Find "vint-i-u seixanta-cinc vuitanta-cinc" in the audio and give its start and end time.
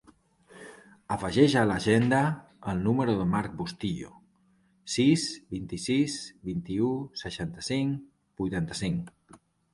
6.51-9.41